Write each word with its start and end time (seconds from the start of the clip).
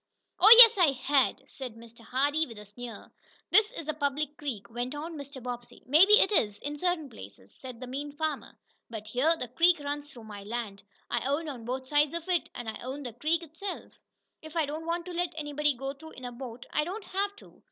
"Oh, 0.39 0.49
yes, 0.57 0.79
I 0.79 0.93
had!" 0.93 1.47
said 1.47 1.75
Mr. 1.75 1.99
Hardee 1.99 2.47
with 2.47 2.57
a 2.57 2.65
sneer. 2.65 3.11
"This 3.51 3.71
is 3.73 3.87
a 3.87 3.93
public 3.93 4.35
creek," 4.35 4.67
went 4.67 4.95
on 4.95 5.15
Mr. 5.15 5.43
Bobbsey. 5.43 5.83
"Maybe 5.85 6.13
it 6.13 6.31
is, 6.31 6.57
in 6.61 6.75
certain 6.79 7.07
places," 7.07 7.51
said 7.53 7.79
the 7.79 7.85
mean 7.85 8.11
farmer, 8.11 8.57
"but 8.89 9.05
here 9.05 9.37
the 9.37 9.47
creek 9.47 9.79
runs 9.79 10.09
through 10.09 10.23
my 10.23 10.41
land. 10.41 10.81
I 11.11 11.23
own 11.27 11.47
on 11.47 11.65
both 11.65 11.87
sides 11.87 12.15
of 12.15 12.27
it, 12.29 12.49
and 12.55 12.67
I 12.67 12.79
own 12.81 13.03
the 13.03 13.13
creek 13.13 13.43
itself. 13.43 13.93
If 14.41 14.55
I 14.55 14.65
don't 14.65 14.87
want 14.87 15.05
to 15.05 15.13
let 15.13 15.33
anybody 15.35 15.75
go 15.75 15.93
through 15.93 16.13
in 16.13 16.25
a 16.25 16.31
boat, 16.31 16.65
I 16.73 16.83
don't 16.83 17.03
have 17.03 17.35
to." 17.35 17.59